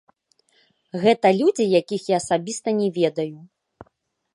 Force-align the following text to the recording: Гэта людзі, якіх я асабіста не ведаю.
Гэта 1.03 1.27
людзі, 1.41 1.67
якіх 1.79 2.01
я 2.15 2.21
асабіста 2.23 2.69
не 2.83 2.87
ведаю. 3.01 3.37